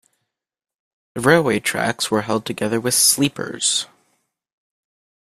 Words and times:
The 1.13 1.21
railway 1.21 1.59
tracks 1.59 2.09
were 2.09 2.23
held 2.23 2.43
together 2.43 2.79
with 2.81 2.95
sleepers 2.95 3.85